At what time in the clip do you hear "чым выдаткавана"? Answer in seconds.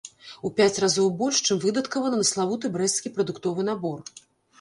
1.47-2.17